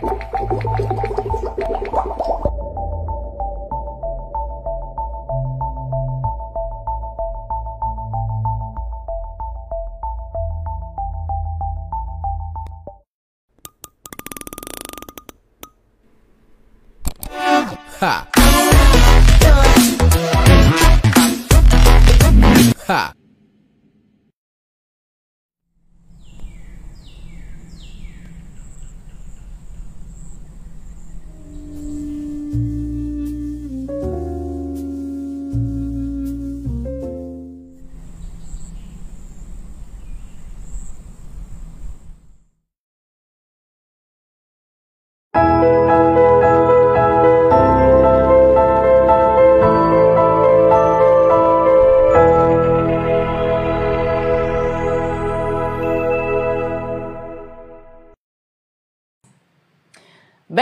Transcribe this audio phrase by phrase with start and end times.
[0.00, 0.06] あ
[2.14, 2.17] っ。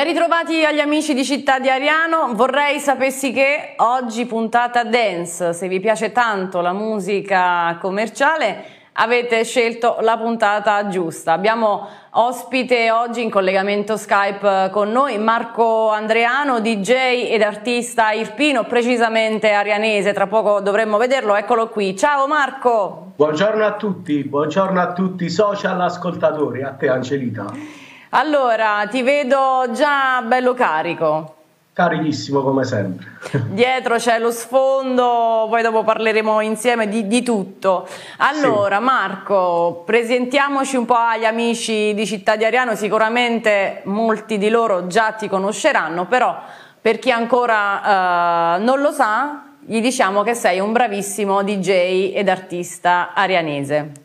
[0.07, 5.81] Ritrovati agli amici di Città di Ariano, vorrei sapessi che oggi puntata dance, se vi
[5.81, 11.33] piace tanto la musica commerciale avete scelto la puntata giusta.
[11.33, 19.51] Abbiamo ospite oggi in collegamento Skype con noi Marco Andreano, DJ ed artista irpino, precisamente
[19.51, 21.97] arianese, tra poco dovremmo vederlo, eccolo qui.
[21.97, 23.13] Ciao Marco!
[23.17, 27.86] Buongiorno a tutti, buongiorno a tutti social ascoltatori, a te Angelita.
[28.19, 31.35] Allora, ti vedo già bello carico.
[31.75, 33.19] Carichissimo come sempre.
[33.53, 37.87] Dietro c'è lo sfondo, poi dopo parleremo insieme di, di tutto.
[38.17, 38.83] Allora, sì.
[38.85, 45.13] Marco, presentiamoci un po' agli amici di Città di Ariano, sicuramente molti di loro già
[45.13, 46.41] ti conosceranno, però
[46.81, 52.31] per chi ancora uh, non lo sa, gli diciamo che sei un bravissimo DJ ed
[52.31, 54.05] artista arianese.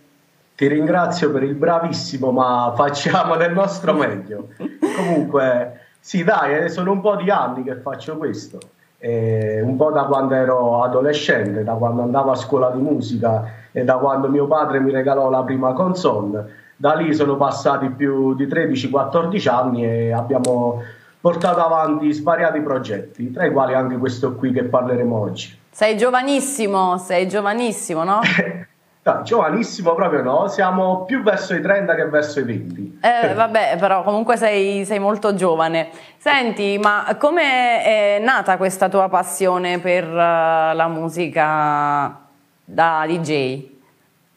[0.61, 4.49] Ti ringrazio per il bravissimo, ma facciamo del nostro meglio.
[4.95, 8.59] Comunque, sì, dai, eh, sono un po' di anni che faccio questo.
[8.99, 13.83] Eh, un po' da quando ero adolescente, da quando andavo a scuola di musica e
[13.83, 16.75] da quando mio padre mi regalò la prima console.
[16.75, 20.83] Da lì sono passati più di 13-14 anni e abbiamo
[21.19, 25.57] portato avanti svariati progetti, tra i quali anche questo qui che parleremo oggi.
[25.71, 28.19] Sei giovanissimo, sei giovanissimo, no?
[29.03, 32.99] No, giovanissimo proprio no, siamo più verso i 30 che verso i 20.
[33.01, 35.89] Eh, vabbè, però comunque sei, sei, molto giovane.
[36.17, 42.15] Senti, ma come è nata questa tua passione per uh, la musica
[42.63, 43.69] da DJ?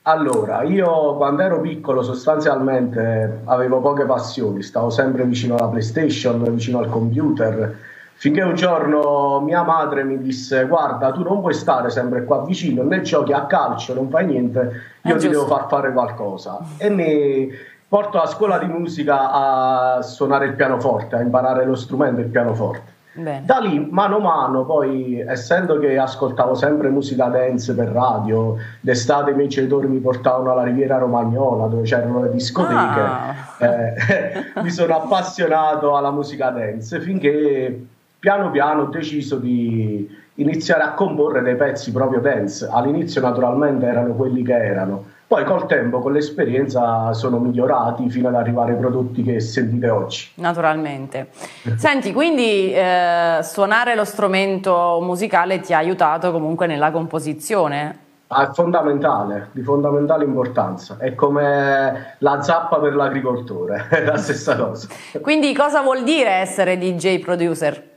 [0.07, 6.79] Allora, io quando ero piccolo sostanzialmente avevo poche passioni, stavo sempre vicino alla PlayStation, vicino
[6.79, 7.77] al computer
[8.25, 12.83] Finché un giorno mia madre mi disse: Guarda, tu non puoi stare sempre qua vicino,
[12.83, 16.59] né giochi a calcio, non fai niente, io ti devo far fare qualcosa.
[16.79, 17.51] E mi
[17.87, 22.93] porto a scuola di musica a suonare il pianoforte, a imparare lo strumento il pianoforte.
[23.13, 23.43] Bene.
[23.45, 29.33] Da lì, mano a mano, poi essendo che ascoltavo sempre musica dance per radio, d'estate
[29.33, 33.35] i miei genitori mi portavano alla Riviera Romagnola dove c'erano le discoteche, ah.
[33.59, 33.95] eh,
[34.63, 37.93] mi sono appassionato alla musica dance finché
[38.25, 42.67] piano piano ho deciso di iniziare a comporre dei pezzi proprio dance.
[42.73, 48.37] All'inizio naturalmente erano quelli che erano, poi col tempo, con l'esperienza sono migliorati fino ad
[48.37, 50.31] arrivare ai prodotti che sentite oggi.
[50.37, 51.29] Naturalmente.
[51.77, 57.99] Senti, quindi eh, suonare lo strumento musicale ti ha aiutato comunque nella composizione?
[58.29, 60.97] Ah, è fondamentale, di fondamentale importanza.
[60.99, 64.89] È come la zappa per l'agricoltore, è la stessa cosa.
[65.21, 67.93] Quindi cosa vuol dire essere DJ producer?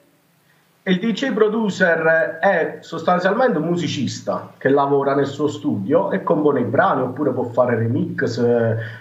[0.87, 6.63] Il DJ producer è sostanzialmente un musicista che lavora nel suo studio e compone i
[6.63, 8.41] brani oppure può fare remix,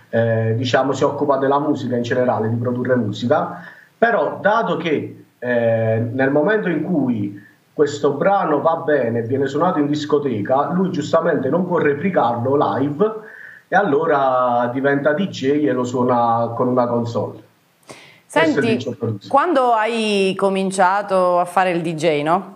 [0.08, 3.60] eh, diciamo si occupa della musica in generale, di produrre musica,
[3.96, 7.40] però dato che eh, nel momento in cui
[7.72, 13.12] questo brano va bene, viene suonato in discoteca, lui giustamente non può replicarlo live
[13.68, 17.45] e allora diventa DJ e lo suona con una console.
[18.36, 18.96] Senti,
[19.28, 22.54] quando hai cominciato a fare il DJ, no?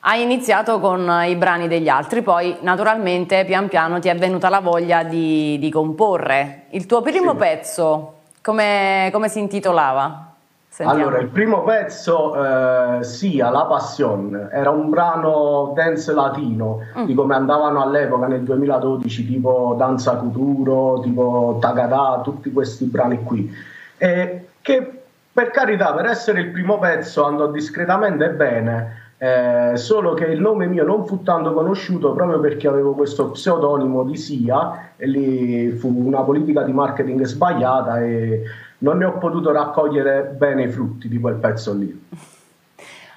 [0.00, 4.60] Hai iniziato con i brani degli altri, poi naturalmente pian piano ti è venuta la
[4.60, 6.64] voglia di, di comporre.
[6.70, 7.36] Il tuo primo sì.
[7.36, 10.32] pezzo, come, come, si intitolava?
[10.68, 11.02] Sentiamo.
[11.02, 17.04] Allora, il primo pezzo, eh, sia La Passion, era un brano dance latino, mm.
[17.04, 23.52] di come andavano all'epoca nel 2012, tipo Danza Cuturo, tipo Tagadà, tutti questi brani qui.
[23.98, 25.02] E che
[25.32, 30.66] per carità, per essere il primo pezzo andò discretamente bene, eh, solo che il nome
[30.66, 35.88] mio non fu tanto conosciuto proprio perché avevo questo pseudonimo di Sia e lì fu
[35.88, 38.42] una politica di marketing sbagliata e
[38.78, 42.08] non ne ho potuto raccogliere bene i frutti di quel pezzo lì.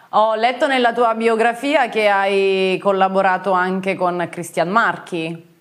[0.09, 5.52] Ho letto nella tua biografia che hai collaborato anche con Cristian Marchi.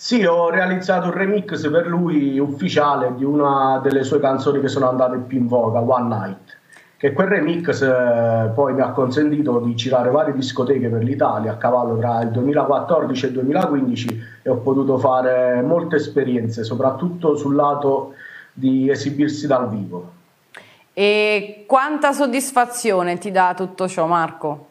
[0.00, 4.88] Sì, ho realizzato un remix per lui ufficiale di una delle sue canzoni che sono
[4.88, 6.56] andate più in voga, One Night
[6.96, 11.56] che quel remix eh, poi mi ha consentito di girare varie discoteche per l'Italia a
[11.56, 17.56] cavallo tra il 2014 e il 2015 e ho potuto fare molte esperienze, soprattutto sul
[17.56, 18.14] lato
[18.52, 20.12] di esibirsi dal vivo.
[20.92, 24.66] E quanta soddisfazione ti dà tutto ciò, Marco?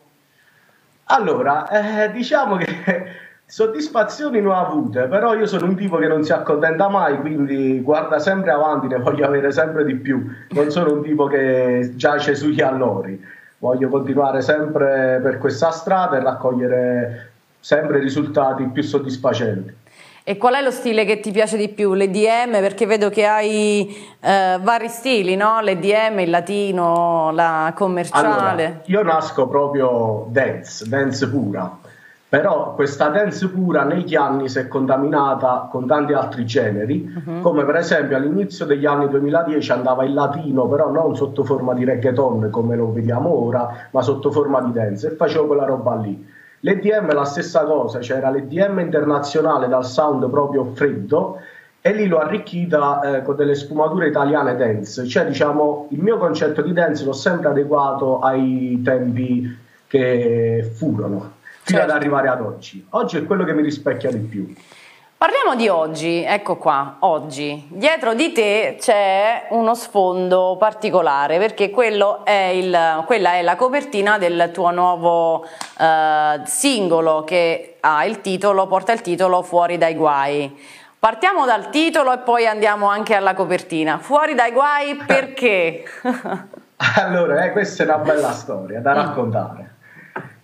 [1.05, 1.67] Allora,
[2.05, 6.33] eh, diciamo che Soddisfazioni ne ho avute, però io sono un tipo che non si
[6.33, 10.21] accontenta mai, quindi guarda sempre avanti, ne voglio avere sempre di più.
[10.49, 13.17] Non sono un tipo che giace sugli allori,
[13.59, 19.73] voglio continuare sempre per questa strada e raccogliere sempre risultati più soddisfacenti.
[20.25, 21.93] E qual è lo stile che ti piace di più?
[21.93, 22.51] L'EDM?
[22.59, 25.61] Perché vedo che hai eh, vari stili, no?
[25.61, 28.25] L'EDM, il latino, la commerciale.
[28.27, 31.85] Allora, io nasco proprio dance, dance pura
[32.29, 37.39] però questa dance pura negli anni si è contaminata con tanti altri generi, uh-huh.
[37.39, 41.85] come per esempio all'inizio degli anni 2010 andava il latino, però non sotto forma di
[41.85, 46.35] reggaeton come lo vediamo ora, ma sotto forma di dance e facevo quella roba lì.
[46.61, 51.37] L'EDM è la stessa cosa, c'era l'EDM internazionale dal sound proprio freddo
[51.79, 56.61] e lì l'ho arricchita eh, con delle sfumature italiane dance, cioè diciamo il mio concetto
[56.61, 61.35] di dance l'ho sempre adeguato ai tempi che furono
[61.67, 61.93] fino certo.
[61.93, 62.85] ad arrivare ad oggi.
[62.91, 64.53] Oggi è quello che mi rispecchia di più.
[65.17, 67.67] Parliamo di oggi, ecco qua, oggi.
[67.69, 71.71] Dietro di te c'è uno sfondo particolare perché
[72.23, 78.67] è il, quella è la copertina del tuo nuovo uh, singolo che ha il titolo,
[78.67, 80.55] porta il titolo Fuori dai guai.
[80.99, 83.97] Partiamo dal titolo e poi andiamo anche alla copertina.
[83.97, 85.83] Fuori dai guai perché?
[86.95, 89.76] allora, eh, questa è una bella storia da raccontare.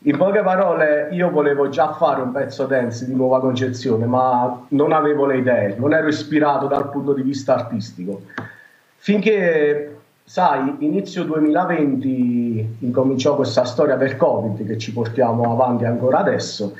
[0.05, 4.91] In poche parole, io volevo già fare un pezzo dance di nuova concezione, ma non
[4.91, 8.23] avevo le idee, non ero ispirato dal punto di vista artistico.
[8.97, 9.95] Finché,
[10.25, 16.75] sai, inizio 2020 incominciò questa storia del Covid che ci portiamo avanti ancora adesso.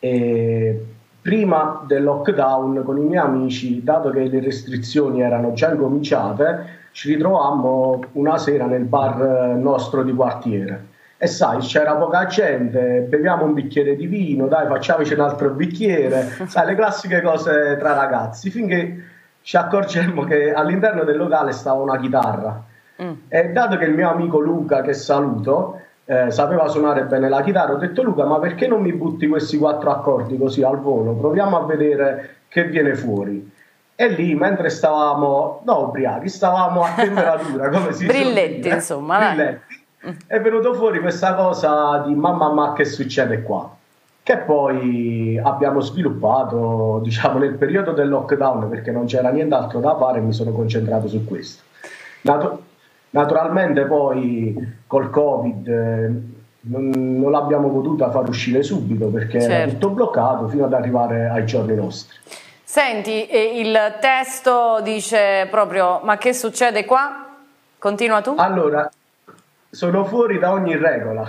[0.00, 0.84] E
[1.22, 7.14] prima del lockdown, con i miei amici, dato che le restrizioni erano già incominciate, ci
[7.14, 13.54] ritrovammo una sera nel bar nostro di quartiere e sai, c'era poca gente, beviamo un
[13.54, 19.02] bicchiere di vino, dai, facciamoci un altro bicchiere, sai, le classiche cose tra ragazzi, finché
[19.40, 22.62] ci accorgemmo che all'interno del locale stava una chitarra.
[23.02, 23.12] Mm.
[23.28, 27.72] E dato che il mio amico Luca, che saluto, eh, sapeva suonare bene la chitarra,
[27.72, 31.14] ho detto Luca, ma perché non mi butti questi quattro accordi così al volo?
[31.14, 33.52] Proviamo a vedere che viene fuori.
[33.96, 39.18] E lì, mentre stavamo, no, ubriachi, stavamo a temperatura, come si Brilletti, insomma.
[39.18, 39.82] Brilletti
[40.26, 43.74] è venuto fuori questa cosa di mamma ma che succede qua
[44.22, 50.18] che poi abbiamo sviluppato diciamo nel periodo del lockdown perché non c'era nient'altro da fare
[50.18, 51.62] e mi sono concentrato su questo
[52.22, 52.58] Natu-
[53.10, 56.12] naturalmente poi col covid eh,
[56.66, 59.54] non, non, l'abbiamo potuta far uscire subito perché certo.
[59.54, 62.16] era tutto bloccato fino ad arrivare ai giorni nostri
[62.74, 63.28] Senti,
[63.60, 67.24] il testo dice proprio ma che succede qua?
[67.78, 68.34] Continua tu?
[68.36, 68.90] Allora,
[69.74, 71.24] sono fuori da ogni regola.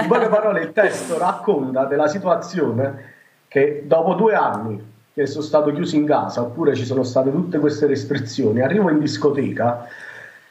[0.00, 5.70] In poche parole, il testo racconta della situazione che dopo due anni che sono stato
[5.72, 9.86] chiuso in casa, oppure ci sono state tutte queste restrizioni, arrivo in discoteca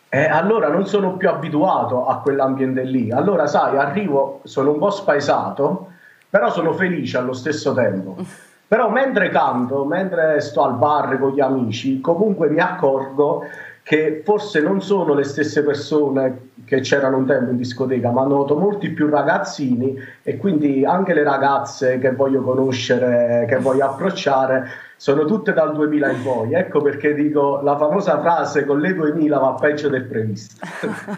[0.08, 3.12] e allora non sono più abituato a quell'ambiente lì.
[3.12, 5.88] Allora, sai, arrivo, sono un po' spaesato,
[6.30, 8.16] però sono felice allo stesso tempo.
[8.70, 13.44] Però mentre canto, mentre sto al bar con gli amici, comunque mi accorgo
[13.84, 18.56] che forse non sono le stesse persone che c'erano un tempo in discoteca, ma noto
[18.56, 25.24] molti più ragazzini e quindi anche le ragazze che voglio conoscere, che voglio approcciare, sono
[25.26, 26.54] tutte dal 2000 in poi.
[26.54, 30.64] Ecco perché dico la famosa frase con le 2000 va peggio del previsto.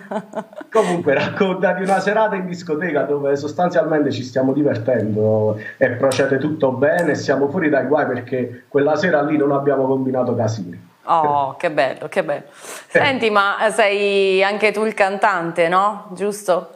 [0.72, 6.72] Comunque racconta di una serata in discoteca dove sostanzialmente ci stiamo divertendo e procede tutto
[6.72, 10.90] bene, siamo fuori dai guai perché quella sera lì non abbiamo combinato casini.
[11.04, 12.44] Oh, che bello, che bello.
[12.88, 16.10] Senti, ma sei anche tu il cantante, no?
[16.14, 16.70] Giusto?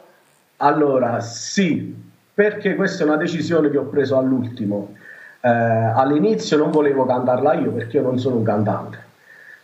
[0.58, 1.94] Allora, sì,
[2.34, 4.94] perché questa è una decisione che ho preso all'ultimo.
[5.40, 9.04] Eh, all'inizio non volevo cantarla io perché io non sono un cantante.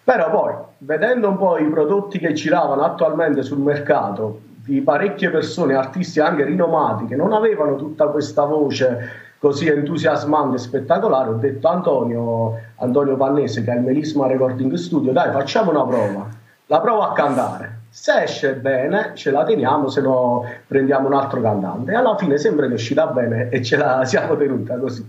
[0.05, 5.75] Però poi, vedendo un po' i prodotti che giravano attualmente sul mercato, di parecchie persone,
[5.75, 11.67] artisti anche rinomati, che non avevano tutta questa voce così entusiasmante e spettacolare, ho detto
[11.67, 16.29] Antonio, Antonio Pannese che è il Melisma Recording Studio, dai facciamo una prova.
[16.67, 17.81] la provo a cantare.
[17.91, 21.91] Se esce bene, ce la teniamo, se no prendiamo un altro cantante.
[21.91, 25.05] E alla fine sembra che è uscita bene e ce la siamo tenuta così.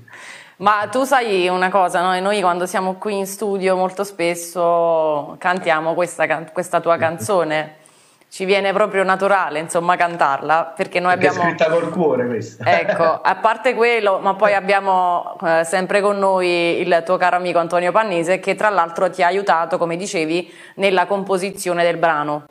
[0.57, 2.19] Ma tu sai una cosa, no?
[2.19, 7.81] noi quando siamo qui in studio molto spesso cantiamo questa, questa tua canzone
[8.33, 11.47] ci viene proprio naturale, insomma, cantarla, perché noi perché abbiamo...
[11.47, 12.79] È scritta col cuore questa.
[12.79, 17.59] Ecco, a parte quello, ma poi abbiamo eh, sempre con noi il tuo caro amico
[17.59, 22.45] Antonio Pannese, che tra l'altro ti ha aiutato, come dicevi, nella composizione del brano.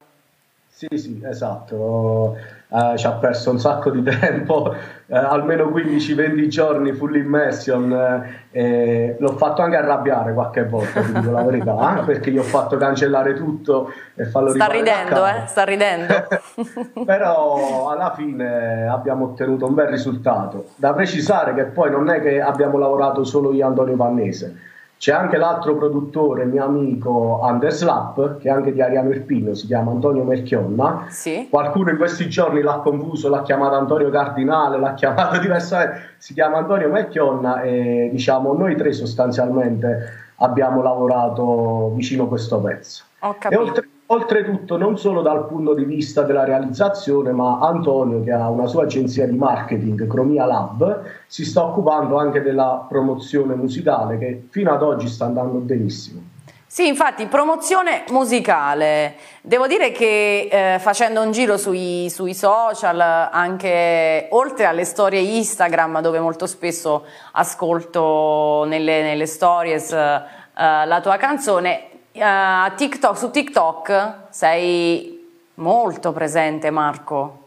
[0.69, 4.75] Sì, sì, esatto eh, ci ha perso un sacco di tempo,
[5.07, 11.43] eh, almeno 15-20 giorni full immersion, eh, l'ho fatto anche arrabbiare qualche volta, dico la
[11.43, 16.15] verità, perché gli ho fatto cancellare tutto e farlo sta ridendo, eh, sta ridendo.
[17.05, 20.69] Però alla fine abbiamo ottenuto un bel risultato.
[20.77, 24.71] Da precisare che poi non è che abbiamo lavorato solo io e Antonio Pannese,
[25.03, 29.67] c'è anche l'altro produttore, mio amico Anders Lapp, che è anche di Ariano Irpino, si
[29.67, 31.07] chiama Antonio Merchionna.
[31.09, 31.49] Sì.
[31.51, 36.59] Qualcuno in questi giorni l'ha confuso, l'ha chiamato Antonio Cardinale, l'ha chiamato diversamente, si chiama
[36.59, 43.03] Antonio Merchionna e diciamo noi tre sostanzialmente abbiamo lavorato vicino a questo pezzo.
[43.23, 43.83] Ho capito.
[44.13, 48.67] Oltre Oltretutto non solo dal punto di vista della realizzazione, ma Antonio, che ha una
[48.67, 54.71] sua agenzia di marketing, Chromia Lab, si sta occupando anche della promozione musicale che fino
[54.71, 56.21] ad oggi sta andando benissimo.
[56.67, 59.15] Sì, infatti, promozione musicale.
[59.41, 66.03] Devo dire che eh, facendo un giro sui, sui, social, anche oltre alle storie Instagram,
[66.03, 70.23] dove molto spesso ascolto nelle, nelle stories eh,
[70.55, 77.39] la tua canzone, uh, TikTok, su TikTok sei molto presente Marco.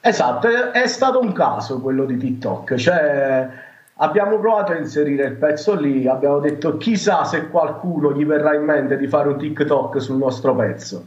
[0.00, 3.48] Esatto, è, stato un caso quello di TikTok, cioè
[3.96, 8.62] abbiamo provato a inserire il pezzo lì, abbiamo detto chissà se qualcuno gli verrà in
[8.62, 11.06] mente di fare un TikTok sul nostro pezzo.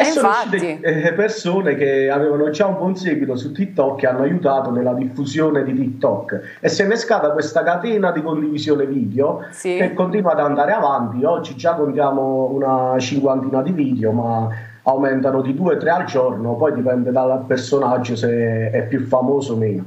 [0.00, 4.22] E, sono uscite eh, persone che avevano già un buon seguito su TikTok e hanno
[4.22, 6.58] aiutato nella diffusione di TikTok.
[6.60, 9.74] E si è innescata questa catena di condivisione video sì.
[9.74, 11.24] che continua ad andare avanti.
[11.24, 14.48] Oggi già contiamo una cinquantina di video, ma
[14.84, 19.54] aumentano di due o tre al giorno, poi dipende dal personaggio se è più famoso
[19.54, 19.84] o meno.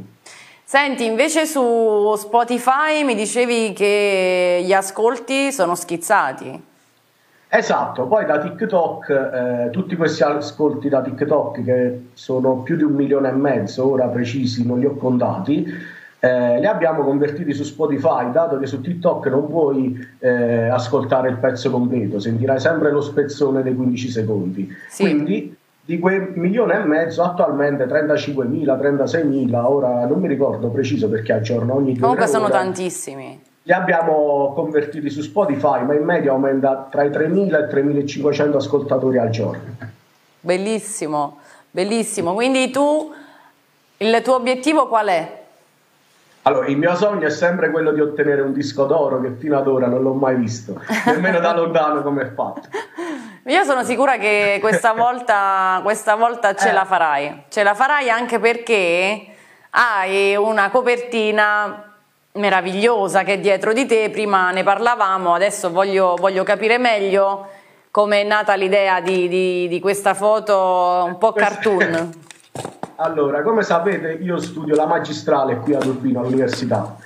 [0.65, 6.69] Senti, invece su Spotify mi dicevi che gli ascolti sono schizzati.
[7.53, 12.93] Esatto, poi da TikTok, eh, tutti questi ascolti da TikTok che sono più di un
[12.93, 15.67] milione e mezzo, ora precisi non li ho contati,
[16.20, 21.39] eh, li abbiamo convertiti su Spotify, dato che su TikTok non puoi eh, ascoltare il
[21.39, 24.74] pezzo completo, sentirai sempre lo spezzone dei 15 secondi.
[24.88, 25.03] Sì.
[25.03, 25.53] Quindi
[25.84, 31.75] di quel milione e mezzo attualmente 35.000, 36.000, ora non mi ricordo preciso perché aggiorno
[31.75, 37.03] ogni due Comunque sono tantissimi li abbiamo convertiti su Spotify, ma in media aumenta tra
[37.03, 39.75] i 3.000 e i 3.500 ascoltatori al giorno.
[40.39, 41.39] Bellissimo,
[41.69, 42.33] bellissimo.
[42.33, 43.13] Quindi tu,
[43.97, 45.39] il tuo obiettivo qual è?
[46.43, 49.67] Allora, il mio sogno è sempre quello di ottenere un disco d'oro che fino ad
[49.67, 52.67] ora non l'ho mai visto, nemmeno da lontano come è fatto.
[53.45, 56.73] Io sono sicura che questa volta, questa volta ce eh.
[56.73, 57.43] la farai.
[57.49, 59.25] Ce la farai anche perché
[59.69, 61.90] hai una copertina
[62.33, 67.47] meravigliosa che è dietro di te, prima ne parlavamo, adesso voglio, voglio capire meglio
[67.91, 72.29] come è nata l'idea di, di, di questa foto un po' cartoon.
[73.01, 76.97] Allora, come sapete io studio la magistrale qui a Urbino all'università.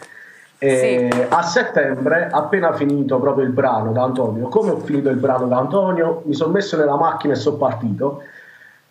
[0.58, 1.26] E sì.
[1.30, 5.58] A settembre, appena finito proprio il brano da Antonio, come ho finito il brano da
[5.58, 8.24] Antonio, mi sono messo nella macchina e sono partito.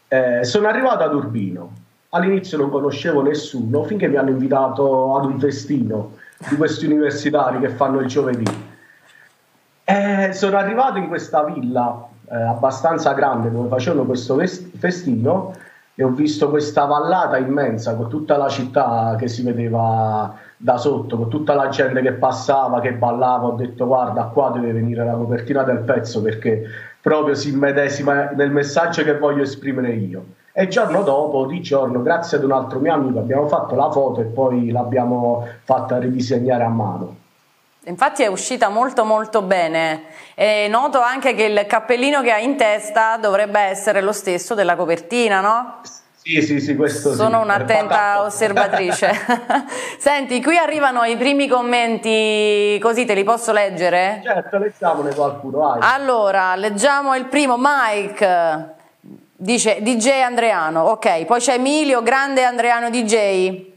[0.08, 1.72] Eh, sono arrivato ad Urbino.
[2.08, 6.12] All'inizio non conoscevo nessuno finché mi hanno invitato ad un festino
[6.48, 8.72] di questi universitari che fanno il giovedì.
[9.84, 14.38] E sono arrivato in questa villa eh, abbastanza grande dove facevano questo
[14.78, 15.54] festino
[15.94, 21.16] e ho visto questa vallata immensa con tutta la città che si vedeva da sotto,
[21.16, 23.48] con tutta la gente che passava, che ballava.
[23.48, 26.64] Ho detto guarda qua deve venire la copertina del pezzo perché
[27.00, 30.24] proprio si immedesima nel messaggio che voglio esprimere io.
[30.56, 33.90] E il giorno dopo, di giorno, grazie ad un altro mio amico, abbiamo fatto la
[33.90, 37.16] foto e poi l'abbiamo fatta ridisegnare a mano.
[37.86, 40.04] Infatti è uscita molto molto bene
[40.36, 44.76] e noto anche che il cappellino che ha in testa dovrebbe essere lo stesso della
[44.76, 45.80] copertina, no?
[46.12, 47.42] Sì, sì, sì, questo Sono sì.
[47.42, 49.10] un'attenta osservatrice.
[49.98, 54.20] Senti, qui arrivano i primi commenti, così te li posso leggere?
[54.22, 55.80] Certo, leggiamone qualcuno, vai.
[55.82, 58.73] Allora, leggiamo il primo, Mike.
[59.36, 63.72] Dice DJ Andreano, ok, poi c'è Emilio, grande Andreano DJ.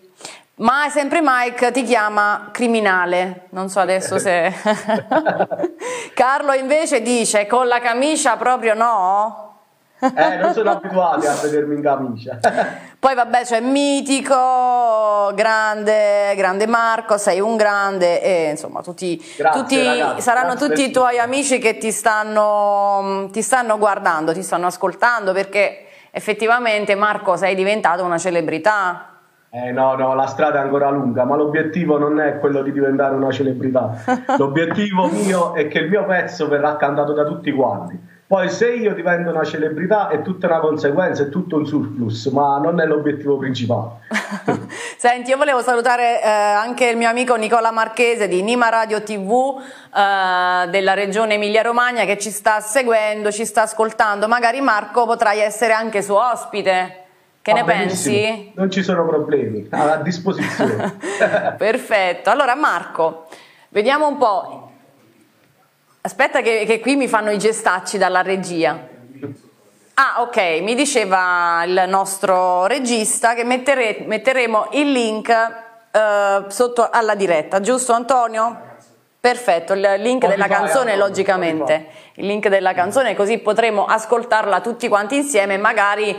[0.57, 4.53] Ma sempre Mike ti chiama criminale, non so adesso se...
[6.13, 9.57] Carlo invece dice con la camicia proprio no?
[9.99, 12.39] Eh, non sono abituati a vedermi in camicia.
[13.07, 19.81] Poi vabbè c'è Mitico, grande, grande Marco, sei un grande e insomma tutti, Grazie, tutti
[19.81, 21.23] ragazzi, saranno tutti i tuoi tutto.
[21.23, 28.03] amici che ti stanno, ti stanno guardando, ti stanno ascoltando perché effettivamente Marco sei diventato
[28.03, 29.19] una celebrità.
[29.51, 33.15] Eh no, no, la strada è ancora lunga, ma l'obiettivo non è quello di diventare
[33.15, 34.03] una celebrità.
[34.37, 38.15] L'obiettivo mio è che il mio pezzo verrà cantato da tutti quanti.
[38.27, 42.57] Poi se io divento una celebrità è tutta una conseguenza, è tutto un surplus, ma
[42.57, 44.01] non è l'obiettivo principale.
[44.97, 49.61] Senti, io volevo salutare eh, anche il mio amico Nicola Marchese di Nima Radio TV
[49.95, 54.27] eh, della regione Emilia-Romagna che ci sta seguendo, ci sta ascoltando.
[54.27, 57.03] Magari Marco potrai essere anche suo ospite.
[57.41, 58.51] Che Va ne benissimo, pensi?
[58.55, 60.97] Non ci sono problemi, a disposizione.
[61.57, 62.29] Perfetto.
[62.29, 63.27] Allora Marco,
[63.69, 64.66] vediamo un po'.
[66.01, 68.95] Aspetta che, che qui mi fanno i gestacci dalla regia.
[69.95, 77.15] Ah, ok, mi diceva il nostro regista che mettere- metteremo il link eh, sotto alla
[77.15, 78.65] diretta, giusto Antonio?
[79.19, 84.61] Perfetto, il link Spotify, della canzone Antonio, logicamente, il link della canzone così potremo ascoltarla
[84.61, 86.15] tutti quanti insieme magari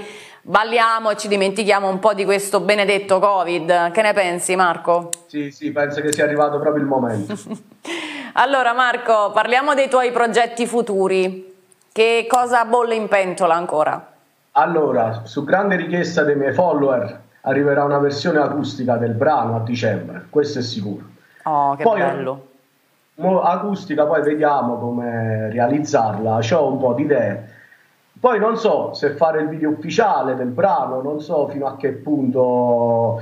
[0.48, 3.90] balliamo e ci dimentichiamo un po' di questo benedetto Covid.
[3.90, 5.10] Che ne pensi Marco?
[5.26, 7.36] sì, sì, penso che sia arrivato proprio il momento.
[8.34, 11.56] Allora Marco, parliamo dei tuoi progetti futuri.
[11.90, 14.12] Che cosa bolle in pentola ancora?
[14.52, 20.26] Allora, su grande richiesta dei miei follower, arriverà una versione acustica del brano a dicembre,
[20.30, 21.04] questo è sicuro.
[21.44, 22.46] Oh, che Poi- bello.
[23.16, 27.57] Acustica, poi vediamo come realizzarla, ho un po' di idee.
[28.20, 31.90] Poi non so se fare il video ufficiale del brano, non so fino a che
[31.90, 33.20] punto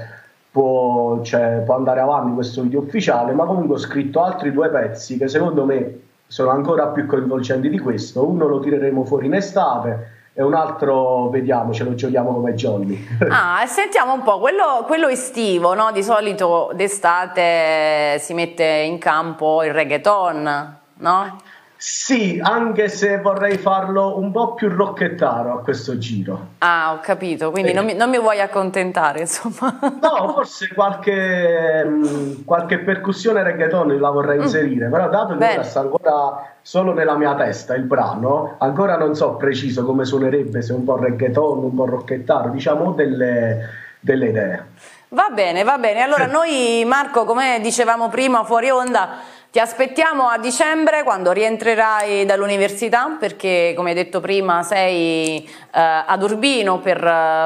[0.50, 5.18] può, cioè, può andare avanti questo video ufficiale, ma comunque ho scritto altri due pezzi
[5.18, 8.26] che secondo me sono ancora più coinvolgenti di questo.
[8.26, 13.06] Uno lo tireremo fuori in estate e un altro vediamo, ce lo giochiamo come jolly.
[13.28, 15.92] Ah, sentiamo un po', quello, quello estivo, no?
[15.92, 21.36] Di solito d'estate si mette in campo il reggaeton, no?
[21.78, 26.46] Sì, anche se vorrei farlo un po' più rocchettaro a questo giro.
[26.58, 27.74] Ah, ho capito, quindi Sì.
[27.76, 29.78] non mi, non mi vuoi accontentare, insomma.
[30.00, 35.38] No, forse qualche, mh, qualche percussione reggaeton la vorrei inserire, però dato che Mm.
[35.38, 35.62] Bene.
[35.64, 40.72] sta ancora solo nella mia testa il brano, ancora non so preciso come suonerebbe, se
[40.72, 43.68] un po' reggaeton, un po' rocchettaro, diciamo delle,
[44.00, 44.64] delle idee.
[45.10, 46.00] Va bene, va bene.
[46.02, 49.10] Allora noi Marco, come dicevamo prima fuori onda,
[49.56, 56.22] ti aspettiamo a dicembre quando rientrerai dall'università perché come hai detto prima sei eh, ad
[56.22, 57.00] Urbino per,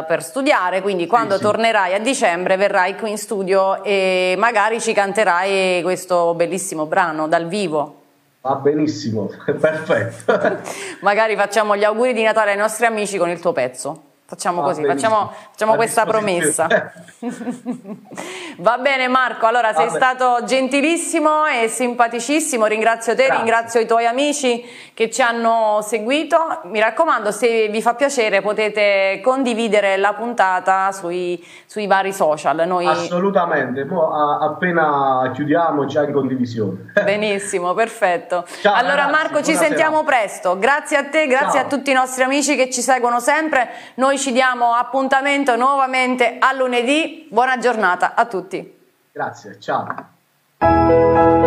[0.08, 1.42] per studiare, quindi quando sì.
[1.42, 7.46] tornerai a dicembre verrai qui in studio e magari ci canterai questo bellissimo brano dal
[7.46, 8.00] vivo.
[8.40, 10.62] Va benissimo, perfetto.
[11.02, 14.09] Magari facciamo gli auguri di Natale ai nostri amici con il tuo pezzo.
[14.30, 16.68] Facciamo Va così, facciamo, facciamo questa promessa.
[18.58, 19.96] Va bene Marco, allora sei Vabbè.
[19.96, 23.36] stato gentilissimo e simpaticissimo, ringrazio te, Grazie.
[23.36, 24.64] ringrazio i tuoi amici
[24.94, 26.60] che ci hanno seguito.
[26.66, 32.68] Mi raccomando, se vi fa piacere potete condividere la puntata sui, sui vari social.
[32.68, 32.86] Noi...
[32.86, 36.92] Assolutamente, Mo, a- appena chiudiamo già in condivisione.
[37.02, 38.46] Benissimo, perfetto.
[38.60, 40.18] Ciao, allora ragazzi, Marco, ci sentiamo serata.
[40.18, 40.56] presto.
[40.56, 41.66] Grazie a te, grazie Ciao.
[41.66, 43.70] a tutti i nostri amici che ci seguono sempre.
[43.94, 47.26] Noi ci diamo appuntamento nuovamente a lunedì.
[47.30, 48.78] Buona giornata a tutti.
[49.10, 51.38] Grazie, ciao.